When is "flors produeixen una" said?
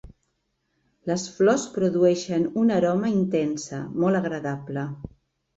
1.35-2.79